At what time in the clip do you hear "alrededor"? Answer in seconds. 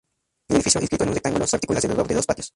1.77-2.07